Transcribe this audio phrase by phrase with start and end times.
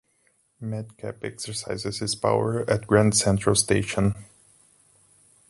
[0.59, 4.15] Madcap exercises his power at Grand Central Station.